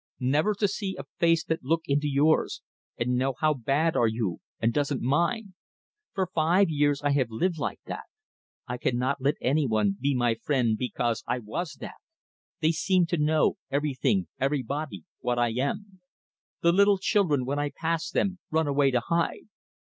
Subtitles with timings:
[0.19, 2.63] "Never to see a face that look into yours,
[2.97, 5.53] and know how bad are you, and doesn't mind.
[6.15, 8.05] For five years I have live like that.
[8.67, 12.01] I cannot let any one be my friend because I was that!
[12.61, 15.99] They seem to know everything, everybody what I am.
[16.63, 19.49] The little children when I pass them run away to hide.